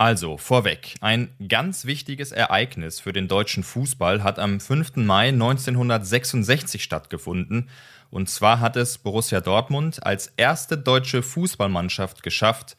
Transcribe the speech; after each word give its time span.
Also, 0.00 0.38
vorweg, 0.38 0.94
ein 1.02 1.28
ganz 1.46 1.84
wichtiges 1.84 2.32
Ereignis 2.32 3.00
für 3.00 3.12
den 3.12 3.28
deutschen 3.28 3.62
Fußball 3.62 4.22
hat 4.22 4.38
am 4.38 4.58
5. 4.58 4.96
Mai 4.96 5.28
1966 5.28 6.82
stattgefunden. 6.82 7.68
Und 8.08 8.30
zwar 8.30 8.60
hat 8.60 8.76
es 8.76 8.96
Borussia 8.96 9.42
Dortmund 9.42 10.06
als 10.06 10.32
erste 10.38 10.78
deutsche 10.78 11.22
Fußballmannschaft 11.22 12.22
geschafft, 12.22 12.78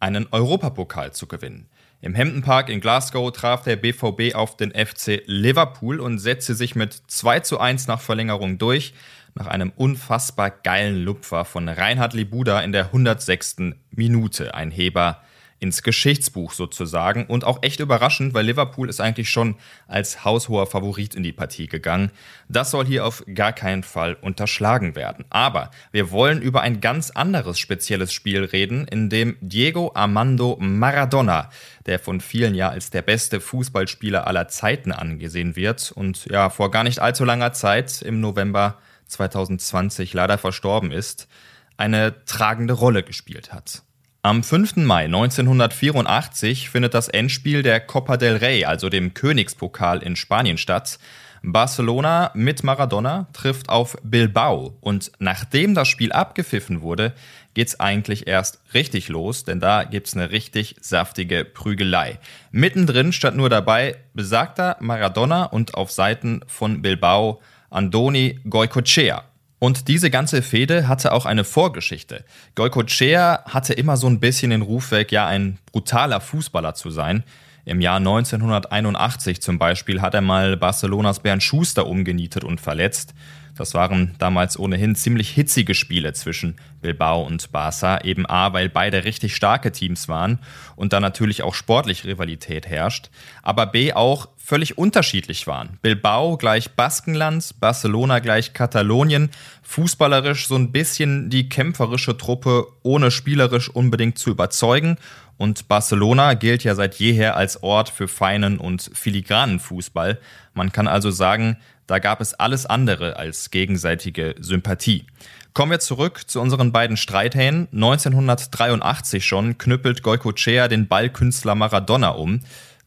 einen 0.00 0.28
Europapokal 0.30 1.12
zu 1.12 1.26
gewinnen. 1.26 1.68
Im 2.00 2.16
Hampton 2.16 2.40
Park 2.40 2.70
in 2.70 2.80
Glasgow 2.80 3.30
traf 3.32 3.64
der 3.64 3.76
BVB 3.76 4.34
auf 4.34 4.56
den 4.56 4.70
FC 4.70 5.20
Liverpool 5.26 6.00
und 6.00 6.20
setzte 6.20 6.54
sich 6.54 6.74
mit 6.74 6.94
2 7.06 7.40
zu 7.40 7.60
1 7.60 7.86
nach 7.86 8.00
Verlängerung 8.00 8.56
durch, 8.56 8.94
nach 9.34 9.46
einem 9.46 9.74
unfassbar 9.76 10.50
geilen 10.50 11.04
Lupfer 11.04 11.44
von 11.44 11.68
Reinhard 11.68 12.14
Libuda 12.14 12.62
in 12.62 12.72
der 12.72 12.86
106. 12.86 13.56
Minute. 13.90 14.54
Ein 14.54 14.70
Heber 14.70 15.20
ins 15.62 15.84
Geschichtsbuch 15.84 16.52
sozusagen 16.52 17.26
und 17.26 17.44
auch 17.44 17.62
echt 17.62 17.78
überraschend, 17.78 18.34
weil 18.34 18.46
Liverpool 18.46 18.88
ist 18.88 19.00
eigentlich 19.00 19.30
schon 19.30 19.54
als 19.86 20.24
haushoher 20.24 20.66
Favorit 20.66 21.14
in 21.14 21.22
die 21.22 21.32
Partie 21.32 21.68
gegangen. 21.68 22.10
Das 22.48 22.72
soll 22.72 22.84
hier 22.84 23.06
auf 23.06 23.24
gar 23.32 23.52
keinen 23.52 23.84
Fall 23.84 24.14
unterschlagen 24.20 24.96
werden. 24.96 25.24
Aber 25.30 25.70
wir 25.92 26.10
wollen 26.10 26.42
über 26.42 26.62
ein 26.62 26.80
ganz 26.80 27.10
anderes 27.10 27.60
spezielles 27.60 28.12
Spiel 28.12 28.42
reden, 28.42 28.88
in 28.88 29.08
dem 29.08 29.36
Diego 29.40 29.92
Armando 29.94 30.56
Maradona, 30.60 31.48
der 31.86 32.00
von 32.00 32.20
vielen 32.20 32.56
ja 32.56 32.68
als 32.68 32.90
der 32.90 33.02
beste 33.02 33.40
Fußballspieler 33.40 34.26
aller 34.26 34.48
Zeiten 34.48 34.90
angesehen 34.90 35.54
wird 35.54 35.92
und 35.92 36.26
ja 36.26 36.50
vor 36.50 36.72
gar 36.72 36.82
nicht 36.82 36.98
allzu 36.98 37.24
langer 37.24 37.52
Zeit 37.52 38.02
im 38.02 38.20
November 38.20 38.78
2020 39.06 40.12
leider 40.12 40.38
verstorben 40.38 40.90
ist, 40.90 41.28
eine 41.76 42.24
tragende 42.24 42.74
Rolle 42.74 43.04
gespielt 43.04 43.52
hat. 43.52 43.84
Am 44.24 44.44
5. 44.44 44.76
Mai 44.76 45.06
1984 45.06 46.70
findet 46.70 46.94
das 46.94 47.08
Endspiel 47.08 47.64
der 47.64 47.80
Copa 47.80 48.16
del 48.16 48.36
Rey, 48.36 48.64
also 48.64 48.88
dem 48.88 49.14
Königspokal 49.14 50.00
in 50.00 50.14
Spanien 50.14 50.58
statt. 50.58 51.00
Barcelona 51.42 52.30
mit 52.34 52.62
Maradona 52.62 53.26
trifft 53.32 53.68
auf 53.68 53.96
Bilbao 54.04 54.76
und 54.80 55.10
nachdem 55.18 55.74
das 55.74 55.88
Spiel 55.88 56.12
abgepfiffen 56.12 56.82
wurde, 56.82 57.14
geht's 57.54 57.80
eigentlich 57.80 58.28
erst 58.28 58.60
richtig 58.74 59.08
los, 59.08 59.42
denn 59.42 59.58
da 59.58 59.82
gibt's 59.82 60.14
eine 60.14 60.30
richtig 60.30 60.76
saftige 60.80 61.44
Prügelei. 61.44 62.20
Mittendrin 62.52 63.12
stand 63.12 63.36
nur 63.36 63.50
dabei 63.50 63.96
besagter 64.14 64.76
Maradona 64.78 65.46
und 65.46 65.74
auf 65.74 65.90
Seiten 65.90 66.42
von 66.46 66.80
Bilbao 66.80 67.42
Andoni 67.70 68.38
Goicochea. 68.48 69.24
Und 69.62 69.86
diese 69.86 70.10
ganze 70.10 70.42
Fehde 70.42 70.88
hatte 70.88 71.12
auch 71.12 71.24
eine 71.24 71.44
Vorgeschichte. 71.44 72.24
Goicochea 72.56 73.44
hatte 73.44 73.72
immer 73.74 73.96
so 73.96 74.08
ein 74.08 74.18
bisschen 74.18 74.50
den 74.50 74.62
Ruf 74.62 74.90
weg, 74.90 75.12
ja 75.12 75.28
ein 75.28 75.56
brutaler 75.70 76.20
Fußballer 76.20 76.74
zu 76.74 76.90
sein. 76.90 77.22
Im 77.64 77.80
Jahr 77.80 77.98
1981 77.98 79.40
zum 79.40 79.60
Beispiel 79.60 80.02
hat 80.02 80.14
er 80.14 80.20
mal 80.20 80.56
Barcelonas 80.56 81.20
Bernd 81.20 81.44
Schuster 81.44 81.86
umgenietet 81.86 82.42
und 82.42 82.60
verletzt. 82.60 83.14
Das 83.56 83.74
waren 83.74 84.14
damals 84.18 84.58
ohnehin 84.58 84.94
ziemlich 84.94 85.30
hitzige 85.30 85.74
Spiele 85.74 86.14
zwischen 86.14 86.56
Bilbao 86.80 87.22
und 87.22 87.52
Barca, 87.52 88.00
eben 88.02 88.26
A, 88.26 88.52
weil 88.52 88.68
beide 88.68 89.04
richtig 89.04 89.36
starke 89.36 89.72
Teams 89.72 90.08
waren 90.08 90.38
und 90.74 90.92
da 90.92 91.00
natürlich 91.00 91.42
auch 91.42 91.54
sportlich 91.54 92.04
Rivalität 92.04 92.66
herrscht, 92.66 93.10
aber 93.42 93.66
B 93.66 93.92
auch 93.92 94.28
völlig 94.36 94.78
unterschiedlich 94.78 95.46
waren. 95.46 95.78
Bilbao 95.82 96.36
gleich 96.36 96.70
Baskenland, 96.72 97.54
Barcelona 97.60 98.18
gleich 98.18 98.54
Katalonien, 98.54 99.30
fußballerisch 99.62 100.48
so 100.48 100.56
ein 100.56 100.72
bisschen 100.72 101.30
die 101.30 101.48
kämpferische 101.48 102.16
Truppe, 102.16 102.66
ohne 102.82 103.10
spielerisch 103.10 103.68
unbedingt 103.68 104.18
zu 104.18 104.30
überzeugen 104.30 104.96
und 105.42 105.66
Barcelona 105.66 106.34
gilt 106.34 106.62
ja 106.62 106.76
seit 106.76 106.96
jeher 106.96 107.36
als 107.36 107.62
Ort 107.64 107.88
für 107.88 108.06
feinen 108.06 108.58
und 108.58 108.90
filigranen 108.94 109.58
Fußball. 109.58 110.20
Man 110.54 110.70
kann 110.70 110.86
also 110.86 111.10
sagen, 111.10 111.56
da 111.92 111.98
gab 111.98 112.22
es 112.22 112.32
alles 112.32 112.64
andere 112.64 113.16
als 113.16 113.50
gegenseitige 113.50 114.34
Sympathie. 114.40 115.04
Kommen 115.52 115.72
wir 115.72 115.78
zurück 115.78 116.22
zu 116.26 116.40
unseren 116.40 116.72
beiden 116.72 116.96
Streithähnen. 116.96 117.68
1983 117.70 119.26
schon 119.26 119.58
knüppelt 119.58 120.02
Goicochea 120.02 120.68
den 120.68 120.88
Ballkünstler 120.88 121.54
Maradona 121.54 122.08
um. 122.08 122.40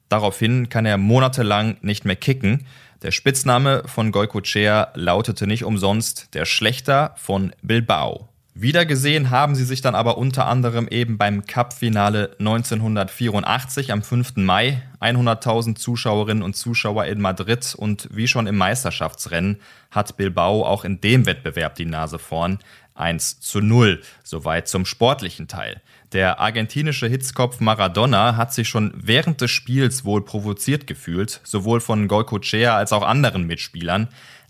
Daraufhin 0.10 0.70
kann 0.70 0.88
er 0.88 0.98
monatelang 0.98 1.78
nicht 1.82 2.06
mehr 2.06 2.16
kicken. 2.16 2.66
Der 3.04 3.12
Spitzname 3.12 3.84
von 3.86 4.12
Goicochea 4.12 4.88
lautete 4.96 5.46
nicht 5.46 5.66
umsonst 5.66 6.34
der 6.34 6.46
Schlechter 6.46 7.14
von 7.16 7.54
Bilbao. 7.62 8.30
Wiedergesehen 8.58 9.32
haben 9.32 9.54
sie 9.54 9.66
sich 9.66 9.82
dann 9.82 9.96
aber 9.96 10.18
unter 10.18 10.46
anderem 10.46 10.88
eben 10.88 11.18
beim 11.18 11.46
Cup-Finale 11.46 12.38
1984 12.40 13.92
am 13.92 14.02
5. 14.02 14.38
Mai. 14.38 14.82
100.000 15.02 15.76
Zuschauerinnen 15.76 16.42
und 16.42 16.56
Zuschauer 16.56 17.04
in 17.04 17.20
Madrid 17.20 17.76
und 17.78 18.08
wie 18.14 18.30
schon 18.30 18.48
im 18.48 18.56
Meisterschaftsrennen 18.56 19.60
hat 19.92 20.16
Bilbao 20.16 20.66
auch 20.66 20.86
in 20.86 21.02
dem 21.02 21.26
Wettbewerb 21.26 21.76
die 21.76 21.86
Nase 21.86 22.18
vorn. 22.18 22.60
1 22.94 23.42
zu 23.42 23.60
0. 23.60 24.02
Soweit 24.24 24.70
zum 24.70 24.86
sportlichen 24.86 25.50
Teil. 25.50 25.82
Der 26.14 26.40
argentinische 26.40 27.08
Hitzkopf 27.08 27.60
Maradona 27.60 28.38
hat 28.38 28.54
sich 28.54 28.70
schon 28.70 28.94
während 28.96 29.42
des 29.42 29.52
Spiels 29.52 30.06
wohl 30.06 30.24
provoziert 30.24 30.88
gefühlt, 30.88 31.42
sowohl 31.44 31.82
von 31.82 32.08
Goicochea 32.08 32.74
als 32.74 32.94
auch 32.94 33.04
anderen 33.04 33.46
Mitspielern. 33.48 34.08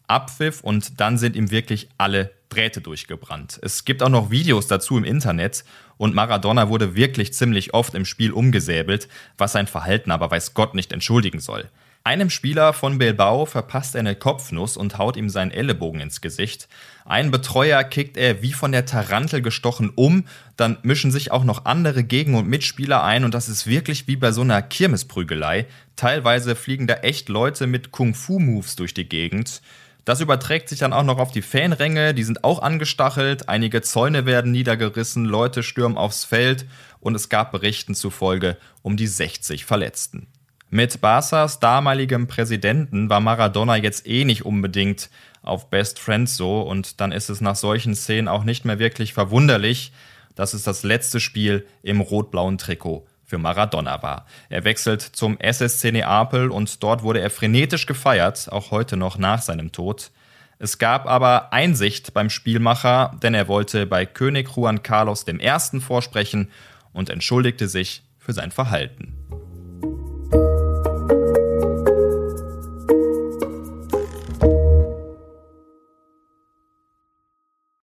Abpfiff 0.08 0.62
und 0.62 1.00
dann 1.02 1.18
sind 1.18 1.36
ihm 1.36 1.50
wirklich 1.50 1.90
alle 1.98 2.30
Drähte 2.56 2.82
durchgebrannt. 2.82 3.60
Es 3.62 3.86
gibt 3.86 4.02
auch 4.02 4.10
noch 4.10 4.32
Videos 4.32 4.68
dazu 4.68 4.98
im 4.98 5.04
Internet 5.04 5.66
und 5.98 6.16
Maradona 6.16 6.70
wurde 6.70 6.96
wirklich 6.96 7.34
ziemlich 7.34 7.74
oft 7.74 7.94
im 7.94 8.06
Spiel 8.06 8.32
umgesäbelt, 8.32 9.10
was 9.38 9.52
sein 9.52 9.68
Verhalten 9.68 10.12
aber 10.12 10.32
weiß 10.32 10.54
Gott 10.54 10.74
nicht 10.74 10.94
entschuldigen 10.94 11.40
soll. 11.40 11.70
Einem 12.06 12.30
Spieler 12.30 12.74
von 12.74 13.00
Bilbao 13.00 13.48
verpasst 13.48 13.96
er 13.96 14.02
eine 14.02 14.16
Kopfnuss 14.16 14.78
und 14.78 15.00
haut 15.00 15.18
ihm 15.18 15.28
seinen 15.28 15.50
Ellenbogen 15.50 16.02
ins 16.02 16.22
Gesicht. 16.22 16.68
Ein 17.04 17.32
Betreuer 17.32 17.84
kickt 17.84 18.16
er 18.16 18.44
wie 18.44 18.54
von 18.54 18.72
der 18.72 18.86
Tarantel 18.86 19.42
gestochen 19.42 19.92
um, 19.96 20.26
dann 20.56 20.78
mischen 20.84 21.12
sich 21.12 21.32
auch 21.32 21.44
noch 21.44 21.66
andere 21.66 22.04
Gegen- 22.04 22.36
und 22.36 22.48
Mitspieler 22.48 23.04
ein 23.04 23.26
und 23.26 23.34
das 23.34 23.50
ist 23.50 23.66
wirklich 23.66 24.08
wie 24.08 24.18
bei 24.18 24.32
so 24.32 24.42
einer 24.42 24.62
Kirmesprügelei. 24.62 25.66
Teilweise 25.96 26.56
fliegen 26.56 26.86
da 26.86 26.94
echt 26.98 27.28
Leute 27.28 27.66
mit 27.66 27.92
Kung-Fu-Moves 27.92 28.76
durch 28.76 28.94
die 28.94 29.10
Gegend. 29.10 29.62
Das 30.06 30.22
überträgt 30.22 30.70
sich 30.70 30.78
dann 30.78 30.94
auch 30.94 31.04
noch 31.04 31.18
auf 31.18 31.32
die 31.32 31.42
Fanränge, 31.42 32.14
die 32.14 32.24
sind 32.24 32.44
auch 32.44 32.62
angestachelt, 32.62 33.50
einige 33.50 33.82
Zäune 33.82 34.28
werden 34.28 34.52
niedergerissen, 34.52 35.26
Leute 35.26 35.64
stürmen 35.64 35.98
aufs 35.98 36.26
Feld 36.26 36.68
und 37.00 37.16
es 37.16 37.28
gab 37.28 37.52
Berichten 37.52 37.96
zufolge 37.96 38.58
um 38.84 38.98
die 38.98 39.08
60 39.08 39.66
Verletzten. 39.66 40.28
Mit 40.70 41.00
Barças 41.00 41.60
damaligem 41.60 42.28
Präsidenten 42.28 43.10
war 43.10 43.20
Maradona 43.20 43.78
jetzt 43.78 44.06
eh 44.06 44.26
nicht 44.26 44.46
unbedingt 44.46 45.10
auf 45.42 45.72
Best 45.72 46.00
Friends 46.00 46.38
so 46.38 46.62
und 46.62 47.02
dann 47.02 47.12
ist 47.12 47.30
es 47.30 47.42
nach 47.42 47.56
solchen 47.56 47.96
Szenen 47.96 48.28
auch 48.28 48.44
nicht 48.44 48.64
mehr 48.64 48.78
wirklich 48.78 49.14
verwunderlich, 49.14 49.92
dass 50.36 50.54
es 50.54 50.62
das 50.64 50.84
letzte 50.84 51.20
Spiel 51.20 51.66
im 51.82 52.02
rot-blauen 52.02 52.60
Trikot 52.60 53.08
für 53.26 53.38
Maradona 53.38 54.02
war. 54.04 54.26
Er 54.50 54.64
wechselt 54.64 55.02
zum 55.02 55.40
SSC 55.40 55.92
Neapel 55.92 56.52
und 56.52 56.84
dort 56.84 57.04
wurde 57.04 57.20
er 57.20 57.30
frenetisch 57.30 57.86
gefeiert, 57.86 58.52
auch 58.52 58.72
heute 58.72 58.98
noch 58.98 59.18
nach 59.18 59.42
seinem 59.42 59.72
Tod. 59.72 60.12
Es 60.58 60.78
gab 60.78 61.06
aber 61.06 61.52
Einsicht 61.52 62.14
beim 62.14 62.30
Spielmacher, 62.30 63.18
denn 63.22 63.34
er 63.34 63.48
wollte 63.48 63.86
bei 63.86 64.06
König 64.06 64.56
Juan 64.56 64.84
Carlos 64.84 65.26
I. 65.28 65.80
vorsprechen 65.80 66.50
und 66.94 67.10
entschuldigte 67.10 67.68
sich 67.68 68.04
für 68.20 68.34
sein 68.34 68.52
Verhalten. 68.52 69.15